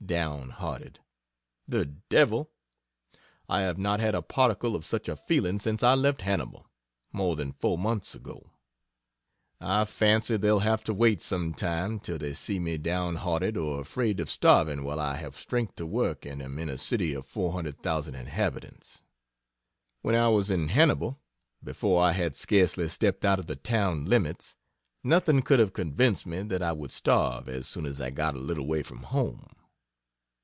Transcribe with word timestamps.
"Down 0.03 0.49
hearted," 0.49 0.99
the 1.67 1.85
devil! 1.85 2.51
I 3.47 3.61
have 3.61 3.77
not 3.77 3.99
had 4.01 4.13
a 4.13 4.21
particle 4.23 4.75
of 4.75 4.85
such 4.85 5.07
a 5.07 5.15
feeling 5.15 5.57
since 5.57 5.83
I 5.83 5.93
left 5.93 6.23
Hannibal, 6.23 6.67
more 7.13 7.37
than 7.37 7.53
four 7.53 7.77
months 7.77 8.13
ago. 8.13 8.49
I 9.61 9.85
fancy 9.85 10.35
they'll 10.35 10.59
have 10.59 10.83
to 10.85 10.93
wait 10.93 11.21
some 11.21 11.53
time 11.53 11.97
till 12.01 12.17
they 12.17 12.33
see 12.33 12.59
me 12.59 12.77
down 12.77 13.15
hearted 13.17 13.55
or 13.55 13.79
afraid 13.79 14.19
of 14.19 14.29
starving 14.29 14.83
while 14.83 14.99
I 14.99 15.15
have 15.15 15.33
strength 15.33 15.75
to 15.75 15.85
work 15.85 16.25
and 16.25 16.41
am 16.41 16.59
in 16.59 16.67
a 16.67 16.77
city 16.77 17.13
of 17.13 17.25
400,000 17.25 18.13
inhabitants. 18.13 19.03
When 20.01 20.15
I 20.15 20.27
was 20.27 20.51
in 20.51 20.69
Hannibal, 20.69 21.21
before 21.63 22.03
I 22.03 22.11
had 22.11 22.35
scarcely 22.35 22.89
stepped 22.89 23.23
out 23.23 23.39
of 23.39 23.47
the 23.47 23.55
town 23.55 24.03
limits, 24.05 24.57
nothing 25.05 25.41
could 25.41 25.59
have 25.59 25.71
convinced 25.73 26.25
me 26.25 26.41
that 26.41 26.61
I 26.63 26.73
would 26.73 26.91
starve 26.91 27.47
as 27.47 27.65
soon 27.65 27.85
as 27.85 28.01
I 28.01 28.09
got 28.09 28.35
a 28.35 28.39
little 28.39 28.65
way 28.67 28.83
from 28.83 29.03
home.... 29.03 29.45